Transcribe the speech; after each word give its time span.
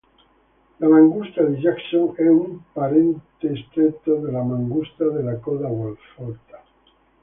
La 0.79 0.87
mangusta 0.87 1.43
di 1.43 1.57
Jackson 1.57 2.13
è 2.17 2.25
un 2.27 2.59
parente 2.73 3.65
stretto 3.69 4.15
della 4.15 4.41
mangusta 4.41 5.03
dalla 5.05 5.35
coda 5.37 5.67
folta. 6.15 6.63